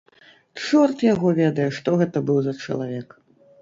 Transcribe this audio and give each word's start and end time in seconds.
Чорт 0.63 1.05
яго 1.13 1.35
ведае, 1.41 1.69
што 1.81 1.89
гэта 2.03 2.27
быў 2.31 2.43
за 2.51 2.59
чалавек. 2.67 3.21